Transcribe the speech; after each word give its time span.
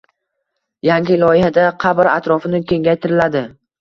Yangi 0.87 1.17
loyihada 1.23 1.67
qabr 1.85 2.11
atrofini 2.17 2.63
kengaytiriladi. 2.73 3.45